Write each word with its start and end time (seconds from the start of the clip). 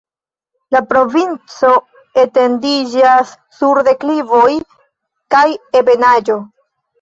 La 0.75 0.79
provinco 0.93 1.73
etendiĝas 2.21 3.35
sur 3.59 3.83
deklivoj 3.89 4.41
kaj 5.37 5.45
ebenaĵo. 5.83 6.41